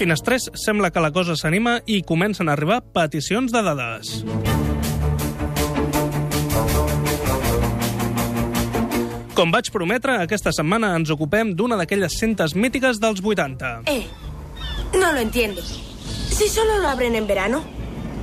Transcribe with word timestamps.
Finestrés 0.00 0.46
sembla 0.54 0.88
que 0.88 1.00
la 1.04 1.10
cosa 1.12 1.34
s'anima 1.36 1.74
i 1.84 1.98
comencen 2.08 2.48
a 2.48 2.54
arribar 2.56 2.78
peticions 2.94 3.52
de 3.52 3.60
dades. 3.60 4.12
Com 9.36 9.52
vaig 9.52 9.68
prometre, 9.74 10.14
aquesta 10.22 10.54
setmana 10.56 10.94
ens 10.96 11.12
ocupem 11.12 11.52
d'una 11.52 11.76
d'aquelles 11.76 12.16
cintes 12.16 12.56
mítiques 12.56 12.96
dels 13.02 13.20
80. 13.20 13.74
Eh, 13.92 14.06
no 14.96 15.12
lo 15.12 15.20
entiendo. 15.20 15.60
Si 15.60 16.48
solo 16.48 16.78
lo 16.80 16.88
abren 16.88 17.14
en 17.14 17.26
verano, 17.26 17.60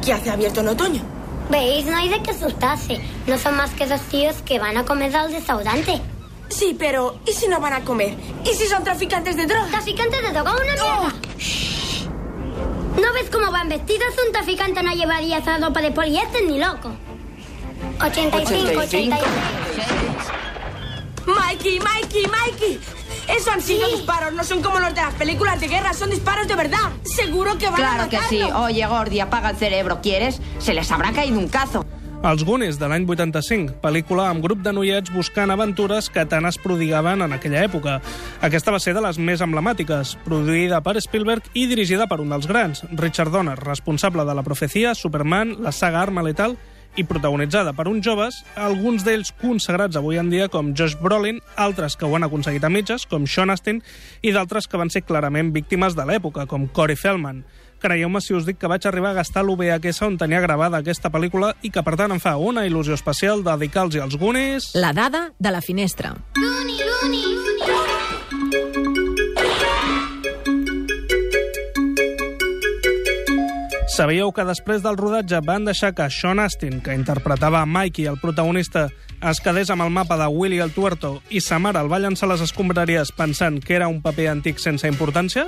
¿qué 0.03 0.13
hace 0.13 0.31
abierto 0.31 0.61
en 0.61 0.69
otoño? 0.69 1.03
¿Veis? 1.51 1.85
No 1.85 1.95
hay 1.95 2.09
de 2.09 2.23
qué 2.23 2.31
asustarse. 2.31 2.99
No 3.27 3.37
son 3.37 3.55
más 3.55 3.69
que 3.77 3.85
dos 3.85 4.01
tíos 4.09 4.41
que 4.41 4.57
van 4.57 4.77
a 4.77 4.83
comer 4.83 5.15
al 5.15 5.31
desaudante. 5.31 6.01
Sí, 6.49 6.75
pero 6.79 7.19
¿y 7.27 7.33
si 7.33 7.47
no 7.47 7.59
van 7.59 7.73
a 7.73 7.81
comer? 7.81 8.15
¿Y 8.43 8.55
si 8.55 8.65
son 8.65 8.83
traficantes 8.83 9.37
de 9.37 9.45
drogas? 9.45 9.69
¿Traficantes 9.69 10.23
de 10.23 10.31
droga? 10.31 10.53
¡Una 10.55 10.73
mierda! 10.73 11.13
¿No 11.13 11.66
van 13.67 13.69
vestidos? 13.69 14.13
Un 14.25 14.31
traficante 14.31 14.83
no 14.83 14.91
llevaría 14.93 15.37
esa 15.37 15.57
ropa 15.57 15.81
de 15.81 15.91
poliéster 15.91 16.43
ni 16.45 16.57
loco. 16.59 16.91
85, 18.01 18.79
86. 18.79 19.11
Mikey, 21.25 21.79
Mikey, 21.79 22.27
Mikey. 22.27 22.79
Eso 23.27 23.51
han 23.51 23.61
sido 23.61 23.87
Sí. 23.87 23.95
disparos, 23.97 24.33
no 24.33 24.43
son 24.43 24.61
como 24.61 24.79
los 24.79 24.93
de 24.95 25.01
las 25.01 25.13
películas 25.15 25.59
de 25.59 25.67
guerra, 25.67 25.93
son 25.93 26.09
disparos 26.09 26.47
de 26.47 26.55
verdad. 26.55 26.91
Seguro 27.03 27.57
que 27.57 27.65
van 27.69 27.73
a 27.73 27.77
Claro 27.77 28.09
que 28.09 28.19
sí. 28.29 28.41
Oye, 28.41 28.85
Gordi, 28.87 29.19
apaga 29.19 29.49
el 29.49 29.57
cerebro, 29.57 29.99
¿quieres? 30.01 30.39
Se 30.59 30.73
les 30.73 30.89
habrá 30.91 31.11
caído 31.11 31.37
un 31.37 31.49
cazo. 31.49 31.85
Els 32.25 32.41
Goonies, 32.41 32.79
de 32.81 32.87
l'any 32.89 33.03
85, 33.05 33.75
pel·lícula 33.83 34.23
amb 34.31 34.41
grup 34.41 34.63
de 34.65 34.71
noiets 34.73 35.11
buscant 35.13 35.53
aventures 35.53 36.07
que 36.09 36.23
tant 36.25 36.47
es 36.49 36.57
prodigaven 36.57 37.21
en 37.21 37.35
aquella 37.35 37.61
època. 37.67 37.99
Aquesta 38.41 38.73
va 38.73 38.79
ser 38.81 38.95
de 38.97 39.03
les 39.05 39.19
més 39.21 39.43
emblemàtiques, 39.45 40.15
produïda 40.25 40.81
per 40.81 40.95
Spielberg 41.03 41.45
i 41.53 41.67
dirigida 41.69 42.09
per 42.09 42.17
un 42.23 42.33
dels 42.33 42.49
grans, 42.49 42.81
Richard 42.97 43.31
Donner, 43.31 43.55
responsable 43.61 44.25
de 44.25 44.33
La 44.33 44.43
Profecia, 44.43 44.95
Superman, 44.97 45.59
la 45.61 45.71
saga 45.71 46.01
Arma 46.01 46.25
Letal 46.25 46.57
i 46.95 47.03
protagonitzada 47.03 47.73
per 47.77 47.87
uns 47.91 48.05
joves, 48.05 48.39
alguns 48.55 49.03
d'ells 49.05 49.33
consagrats 49.41 49.99
avui 49.99 50.17
en 50.21 50.31
dia 50.31 50.47
com 50.49 50.73
Josh 50.73 50.97
Brolin, 51.01 51.41
altres 51.55 51.97
que 51.97 52.07
ho 52.07 52.15
han 52.15 52.25
aconseguit 52.27 52.63
a 52.63 52.71
mitges, 52.71 53.05
com 53.05 53.27
Sean 53.27 53.51
Astin, 53.53 53.83
i 54.21 54.31
d'altres 54.31 54.67
que 54.67 54.79
van 54.79 54.93
ser 54.93 55.03
clarament 55.03 55.53
víctimes 55.53 55.95
de 55.97 56.05
l'època, 56.07 56.47
com 56.47 56.67
Corey 56.67 56.95
Feldman. 56.95 57.43
Creieu-me 57.77 58.21
si 58.25 58.33
us 58.33 58.47
dic 58.47 58.57
que 58.57 58.69
vaig 58.71 58.87
arribar 58.89 59.11
a 59.11 59.19
gastar 59.19 59.43
l'UVHS 59.45 60.01
on 60.07 60.17
tenia 60.17 60.41
gravada 60.41 60.81
aquesta 60.81 61.11
pel·lícula 61.13 61.53
i 61.61 61.69
que, 61.69 61.83
per 61.85 61.93
tant, 61.99 62.15
em 62.15 62.21
fa 62.23 62.37
una 62.41 62.65
il·lusió 62.65 62.97
especial 62.97 63.45
dedicar-los 63.45 64.01
als 64.01 64.17
Goonies... 64.17 64.71
La 64.73 64.95
dada 64.97 65.27
de 65.37 65.53
la 65.53 65.61
finestra. 65.61 66.15
Looney, 66.41 66.81
Looney. 66.81 67.56
Sabíeu 73.87 74.33
que 74.35 74.43
després 74.43 74.81
del 74.83 74.97
rodatge 74.99 75.39
van 75.47 75.63
deixar 75.63 75.93
que 75.95 76.09
Sean 76.11 76.41
Astin, 76.43 76.81
que 76.83 76.93
interpretava 76.93 77.63
Mikey, 77.65 78.05
el 78.11 78.19
protagonista, 78.19 78.89
es 79.23 79.39
quedés 79.39 79.71
amb 79.71 79.85
el 79.85 79.93
mapa 79.95 80.17
de 80.19 80.27
Willy 80.27 80.59
el 80.59 80.73
Tuerto 80.75 81.21
i 81.31 81.39
sa 81.41 81.57
mare 81.57 81.79
el 81.79 81.87
va 81.87 82.01
llançar 82.03 82.27
a 82.27 82.33
les 82.33 82.43
escombraries 82.43 83.13
pensant 83.15 83.61
que 83.63 83.77
era 83.79 83.87
un 83.87 84.01
paper 84.03 84.27
antic 84.35 84.59
sense 84.59 84.91
importància? 84.91 85.47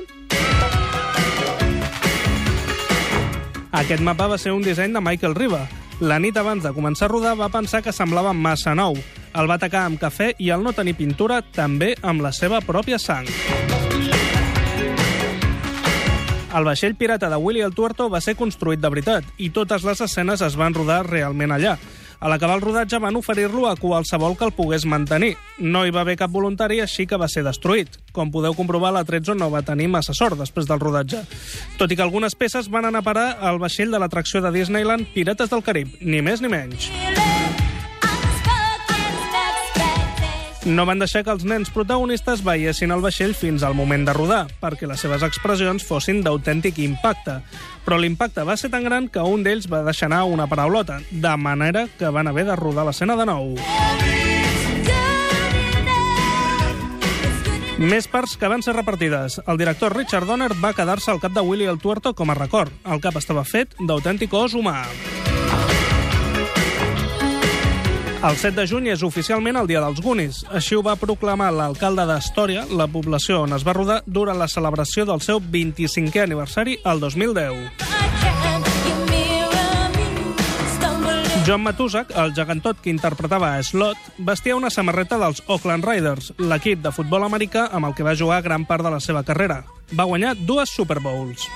Aquest 3.75 4.01
mapa 4.01 4.31
va 4.31 4.39
ser 4.39 4.55
un 4.55 4.63
disseny 4.63 4.95
de 4.95 5.03
Michael 5.03 5.35
Riva. 5.35 5.65
La 5.99 6.17
nit 6.17 6.37
abans 6.39 6.63
de 6.63 6.71
començar 6.71 7.09
a 7.09 7.11
rodar 7.11 7.35
va 7.35 7.51
pensar 7.51 7.83
que 7.83 7.91
semblava 7.91 8.31
massa 8.33 8.71
nou. 8.73 8.95
El 9.35 9.51
va 9.51 9.59
atacar 9.59 9.83
amb 9.85 9.99
cafè 9.99 10.31
i 10.39 10.49
al 10.49 10.63
no 10.63 10.71
tenir 10.73 10.95
pintura 10.95 11.43
també 11.43 11.91
amb 12.01 12.23
la 12.23 12.31
seva 12.31 12.63
pròpia 12.63 12.97
sang. 12.97 13.27
El 16.49 16.65
vaixell 16.65 16.95
pirata 16.97 17.29
de 17.29 17.37
Willy 17.37 17.61
el 17.61 17.75
Tuerto 17.77 18.07
va 18.09 18.21
ser 18.25 18.33
construït 18.37 18.81
de 18.81 18.89
veritat 18.89 19.25
i 19.37 19.51
totes 19.53 19.83
les 19.85 19.99
escenes 20.01 20.41
es 20.41 20.55
van 20.57 20.73
rodar 20.73 21.03
realment 21.05 21.53
allà. 21.53 21.75
A 22.19 22.27
l'acabar 22.27 22.57
el 22.57 22.63
rodatge 22.63 22.97
van 22.99 23.15
oferir-lo 23.15 23.67
a 23.69 23.75
qualsevol 23.79 24.35
que 24.35 24.49
el 24.49 24.55
pogués 24.57 24.83
mantenir. 24.89 25.37
No 25.59 25.85
hi 25.85 25.93
va 25.95 26.01
haver 26.01 26.17
cap 26.19 26.33
voluntari, 26.33 26.81
així 26.83 27.05
que 27.07 27.21
va 27.21 27.29
ser 27.31 27.45
destruït. 27.45 27.95
Com 28.11 28.33
podeu 28.33 28.57
comprovar, 28.57 28.91
la 28.91 29.05
Trezzo 29.07 29.37
no 29.37 29.51
va 29.53 29.63
tenir 29.63 29.87
massa 29.87 30.17
sort 30.17 30.41
després 30.41 30.67
del 30.67 30.81
rodatge. 30.81 31.21
Tot 31.77 31.91
i 31.93 31.95
que 31.95 32.03
algunes 32.03 32.35
peces 32.35 32.67
van 32.67 32.89
anar 32.89 33.05
a 33.05 33.07
parar 33.07 33.29
al 33.39 33.61
vaixell 33.61 33.93
de 33.93 34.01
l'atracció 34.01 34.41
de 34.41 34.51
Disneyland 34.51 35.13
Pirates 35.13 35.53
del 35.53 35.63
Carib, 35.63 35.95
ni 36.01 36.25
més 36.25 36.41
ni 36.41 36.51
menys. 36.51 36.91
No 40.65 40.83
van 40.85 40.99
deixar 40.99 41.21
que 41.23 41.31
els 41.31 41.45
nens 41.47 41.69
protagonistes 41.71 42.41
veiessin 42.43 42.91
el 42.91 43.03
vaixell 43.03 43.31
fins 43.37 43.63
al 43.63 43.77
moment 43.77 44.03
de 44.07 44.15
rodar, 44.15 44.41
perquè 44.59 44.89
les 44.89 44.99
seves 44.99 45.23
expressions 45.23 45.85
fossin 45.87 46.19
d'autèntic 46.25 46.81
impacte. 46.83 47.37
Però 47.85 47.99
l'impacte 47.99 48.43
va 48.43 48.57
ser 48.59 48.71
tan 48.73 48.83
gran 48.83 49.07
que 49.07 49.23
un 49.23 49.45
d'ells 49.45 49.69
va 49.71 49.85
deixar 49.87 50.09
anar 50.11 50.25
una 50.27 50.49
paraulota, 50.51 50.99
de 51.11 51.35
manera 51.37 51.87
que 51.97 52.11
van 52.11 52.27
haver 52.27 52.45
de 52.49 52.59
rodar 52.59 52.85
l'escena 52.89 53.15
de 53.15 53.29
nou. 53.29 53.55
Més 57.79 58.09
parts 58.11 58.35
que 58.35 58.49
van 58.51 58.59
ser 58.59 58.73
repartides. 58.75 59.37
El 59.47 59.57
director 59.57 59.95
Richard 59.95 60.27
Donner 60.27 60.51
va 60.59 60.73
quedar-se 60.75 61.13
al 61.13 61.21
cap 61.23 61.31
de 61.31 61.39
Willy 61.39 61.69
el 61.71 61.79
Tuerto 61.79 62.11
com 62.13 62.27
a 62.27 62.35
record. 62.35 62.75
El 62.83 62.99
cap 62.99 63.15
estava 63.15 63.47
fet 63.47 63.79
d'autèntic 63.79 64.35
os 64.35 64.59
humà. 64.59 64.81
El 68.19 68.35
7 68.35 68.51
de 68.51 68.65
juny 68.67 68.89
és 68.91 69.03
oficialment 69.07 69.55
el 69.55 69.67
Dia 69.69 69.79
dels 69.79 70.01
Goonies. 70.03 70.41
Així 70.51 70.75
ho 70.75 70.81
va 70.83 70.97
proclamar 70.99 71.53
l'alcalde 71.55 72.03
d'Astòria, 72.03 72.65
la 72.67 72.89
població 72.91 73.45
on 73.45 73.55
es 73.55 73.63
va 73.63 73.71
rodar, 73.77 74.01
durant 74.05 74.35
la 74.35 74.49
celebració 74.51 75.05
del 75.07 75.23
seu 75.23 75.39
25è 75.39 76.25
aniversari 76.25 76.75
el 76.83 76.99
2010. 76.99 77.87
John 81.47 81.63
Matusak, 81.63 82.11
el 82.19 82.35
gegantot 82.35 82.83
que 82.83 82.91
interpretava 82.91 83.55
a 83.55 83.63
Slot, 83.63 83.97
vestia 84.19 84.57
una 84.59 84.69
samarreta 84.69 85.17
dels 85.17 85.39
Oakland 85.47 85.87
Raiders, 85.87 86.33
l'equip 86.43 86.83
de 86.83 86.91
futbol 86.91 87.23
americà 87.23 87.69
amb 87.71 87.87
el 87.87 87.95
que 87.95 88.03
va 88.03 88.19
jugar 88.19 88.43
gran 88.43 88.67
part 88.67 88.83
de 88.83 88.91
la 88.91 88.99
seva 88.99 89.23
carrera. 89.23 89.63
Va 89.95 90.03
guanyar 90.11 90.35
dues 90.43 90.75
Super 90.75 90.99
Bowls. 90.99 91.47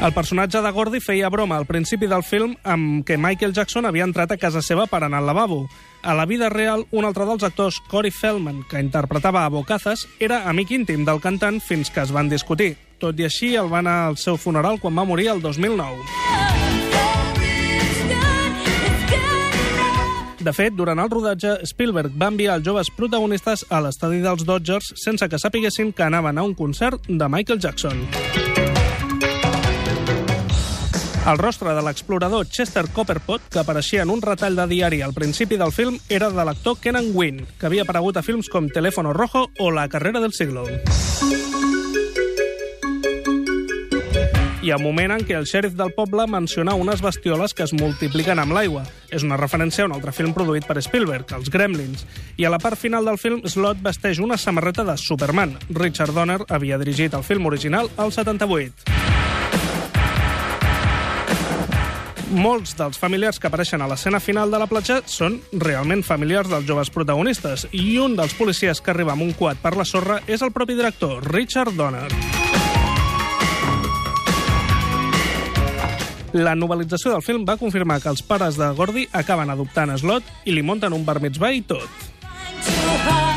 El 0.00 0.12
personatge 0.14 0.60
de 0.62 0.70
Gordy 0.70 1.00
feia 1.02 1.26
broma 1.28 1.56
al 1.58 1.66
principi 1.66 2.06
del 2.06 2.22
film 2.22 2.52
amb 2.62 3.02
que 3.04 3.16
Michael 3.18 3.50
Jackson 3.52 3.86
havia 3.88 4.04
entrat 4.06 4.30
a 4.30 4.36
casa 4.38 4.62
seva 4.62 4.84
per 4.86 5.00
anar 5.02 5.18
al 5.18 5.26
lavabo. 5.26 5.64
A 6.06 6.14
la 6.14 6.24
vida 6.24 6.48
real, 6.48 6.84
un 6.92 7.04
altre 7.04 7.26
dels 7.26 7.42
actors, 7.42 7.80
Corey 7.90 8.12
Feldman, 8.14 8.62
que 8.70 8.78
interpretava 8.78 9.42
a 9.44 9.50
Bocazas, 9.50 10.06
era 10.20 10.44
amic 10.48 10.70
íntim 10.70 11.02
del 11.04 11.18
cantant 11.18 11.58
fins 11.58 11.90
que 11.90 12.04
es 12.04 12.12
van 12.14 12.30
discutir. 12.30 12.76
Tot 13.02 13.18
i 13.18 13.26
així, 13.26 13.56
el 13.58 13.66
va 13.72 13.80
anar 13.82 13.96
al 14.06 14.16
seu 14.22 14.38
funeral 14.38 14.78
quan 14.78 14.94
va 14.94 15.04
morir 15.04 15.32
el 15.34 15.42
2009. 15.42 16.06
De 20.38 20.52
fet, 20.54 20.78
durant 20.78 21.02
el 21.02 21.10
rodatge, 21.10 21.56
Spielberg 21.66 22.14
va 22.14 22.30
enviar 22.30 22.60
els 22.60 22.64
joves 22.64 22.92
protagonistes 22.94 23.66
a 23.68 23.82
l'estadi 23.82 24.22
dels 24.22 24.46
Dodgers 24.46 24.94
sense 24.94 25.26
que 25.26 25.42
sapiguessin 25.42 25.90
que 25.92 26.06
anaven 26.06 26.38
a 26.38 26.46
un 26.46 26.54
concert 26.54 27.02
de 27.10 27.28
Michael 27.28 27.58
Jackson. 27.58 28.06
El 31.28 31.36
rostre 31.36 31.74
de 31.76 31.82
l'explorador 31.84 32.46
Chester 32.48 32.86
Copperpot, 32.88 33.50
que 33.52 33.58
apareixia 33.60 34.00
en 34.00 34.08
un 34.08 34.22
retall 34.24 34.54
de 34.56 34.64
diari 34.70 35.02
al 35.04 35.12
principi 35.12 35.58
del 35.60 35.74
film, 35.76 35.98
era 36.08 36.30
de 36.32 36.44
l'actor 36.48 36.78
Kenan 36.80 37.10
Wynn, 37.12 37.42
que 37.60 37.66
havia 37.68 37.84
aparegut 37.84 38.16
a 38.16 38.22
films 38.24 38.48
com 38.48 38.70
Teléfono 38.72 39.12
Rojo 39.12 39.50
o 39.60 39.68
La 39.70 39.90
carrera 39.92 40.22
del 40.24 40.32
siglo. 40.32 40.64
Hi 44.62 44.72
ha 44.72 44.78
un 44.80 44.86
moment 44.86 45.12
en 45.18 45.26
què 45.28 45.36
el 45.36 45.44
xèrif 45.48 45.76
del 45.76 45.92
poble 45.96 46.24
menciona 46.32 46.74
unes 46.76 47.04
bestioles 47.04 47.52
que 47.52 47.66
es 47.68 47.74
multipliquen 47.76 48.40
amb 48.40 48.56
l'aigua. 48.56 48.86
És 49.12 49.24
una 49.24 49.36
referència 49.36 49.84
a 49.84 49.90
un 49.90 49.96
altre 49.96 50.16
film 50.16 50.32
produït 50.36 50.64
per 50.64 50.80
Spielberg, 50.80 51.28
Els 51.36 51.52
Gremlins. 51.52 52.06
I 52.40 52.48
a 52.48 52.52
la 52.52 52.60
part 52.60 52.80
final 52.80 53.04
del 53.04 53.20
film, 53.20 53.44
Slot 53.44 53.84
vesteix 53.84 54.20
una 54.24 54.40
samarreta 54.40 54.84
de 54.84 54.96
Superman. 54.96 55.58
Richard 55.68 56.16
Donner 56.16 56.40
havia 56.48 56.80
dirigit 56.80 57.12
el 57.12 57.24
film 57.24 57.52
original 57.52 57.92
al 57.96 58.16
78. 58.16 58.97
Molts 62.28 62.74
dels 62.76 62.98
familiars 63.00 63.38
que 63.40 63.48
apareixen 63.48 63.80
a 63.80 63.86
l'escena 63.88 64.18
final 64.20 64.50
de 64.52 64.58
la 64.60 64.66
platja 64.68 64.98
són 65.08 65.38
realment 65.64 66.02
familiars 66.04 66.50
dels 66.52 66.66
joves 66.68 66.90
protagonistes 66.92 67.64
i 67.72 67.96
un 68.02 68.18
dels 68.18 68.34
policies 68.36 68.82
que 68.84 68.92
arriba 68.92 69.14
amb 69.14 69.24
un 69.24 69.32
quad 69.32 69.56
per 69.62 69.72
la 69.78 69.86
sorra 69.88 70.18
és 70.26 70.44
el 70.44 70.52
propi 70.52 70.76
director, 70.76 71.24
Richard 71.32 71.72
Donner. 71.78 72.10
La 76.36 76.52
novel·lització 76.52 77.14
del 77.14 77.24
film 77.24 77.48
va 77.48 77.56
confirmar 77.56 78.02
que 78.04 78.12
els 78.12 78.20
pares 78.20 78.60
de 78.60 78.68
Gordy 78.76 79.06
acaben 79.16 79.48
adoptant 79.48 79.96
Slot 79.96 80.28
i 80.44 80.52
li 80.52 80.60
munten 80.62 80.92
un 80.92 81.08
bar 81.08 81.22
mitzvah 81.24 81.54
i 81.56 81.64
tot. 81.64 83.27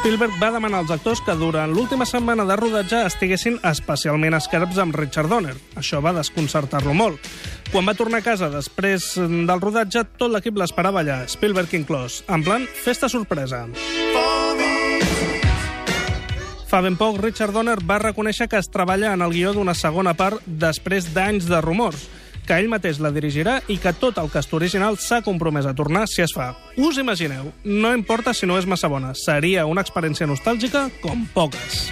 Spielberg 0.00 0.32
va 0.40 0.48
demanar 0.48 0.78
als 0.80 0.92
actors 0.94 1.20
que 1.20 1.34
durant 1.36 1.74
l'última 1.76 2.06
setmana 2.08 2.46
de 2.48 2.54
rodatge 2.56 3.02
estiguessin 3.04 3.58
especialment 3.68 4.32
esquerps 4.38 4.78
amb 4.80 4.96
Richard 4.96 5.28
Donner. 5.28 5.52
Això 5.76 6.00
va 6.00 6.14
desconcertar-lo 6.16 6.94
molt. 6.96 7.20
Quan 7.68 7.84
va 7.84 7.92
tornar 7.98 8.22
a 8.22 8.24
casa 8.24 8.48
després 8.48 9.10
del 9.20 9.60
rodatge, 9.60 10.06
tot 10.16 10.32
l'equip 10.32 10.56
l'esperava 10.56 11.02
allà, 11.02 11.18
Spielberg 11.28 11.76
inclòs, 11.76 12.22
en 12.32 12.46
plan 12.46 12.64
festa 12.80 13.10
sorpresa. 13.12 13.66
Fa 16.70 16.80
ben 16.80 16.96
poc, 16.96 17.20
Richard 17.20 17.52
Donner 17.52 17.76
va 17.84 18.00
reconèixer 18.00 18.48
que 18.48 18.56
es 18.56 18.72
treballa 18.72 19.12
en 19.12 19.20
el 19.20 19.36
guió 19.36 19.52
d'una 19.52 19.76
segona 19.76 20.16
part 20.16 20.40
després 20.48 21.12
d'anys 21.12 21.44
de 21.50 21.60
rumors, 21.60 22.08
que 22.46 22.58
ell 22.58 22.70
mateix 22.72 23.00
la 23.02 23.12
dirigirà 23.14 23.60
i 23.68 23.78
que 23.80 23.94
tot 23.96 24.18
el 24.22 24.30
cast 24.32 24.54
original 24.56 24.98
s'ha 25.00 25.22
compromès 25.26 25.68
a 25.68 25.74
tornar 25.76 26.06
si 26.10 26.22
es 26.24 26.34
fa. 26.36 26.52
Us 26.76 27.00
imagineu, 27.02 27.52
no 27.64 27.94
importa 27.96 28.34
si 28.34 28.48
no 28.48 28.58
és 28.58 28.68
massa 28.68 28.90
bona, 28.90 29.14
seria 29.14 29.66
una 29.66 29.84
experiència 29.86 30.28
nostàlgica 30.30 30.88
com 31.02 31.26
poques. 31.34 31.90